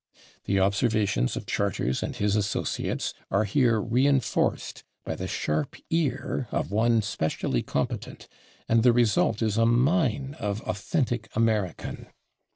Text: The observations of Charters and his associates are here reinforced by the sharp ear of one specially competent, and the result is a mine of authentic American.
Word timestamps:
The 0.45 0.59
observations 0.59 1.37
of 1.37 1.45
Charters 1.45 2.01
and 2.01 2.15
his 2.15 2.35
associates 2.35 3.13
are 3.29 3.43
here 3.43 3.79
reinforced 3.79 4.83
by 5.05 5.13
the 5.13 5.27
sharp 5.27 5.75
ear 5.91 6.47
of 6.49 6.71
one 6.71 7.03
specially 7.03 7.61
competent, 7.61 8.27
and 8.67 8.81
the 8.81 8.93
result 8.93 9.43
is 9.43 9.57
a 9.59 9.65
mine 9.67 10.35
of 10.39 10.61
authentic 10.61 11.29
American. 11.35 12.07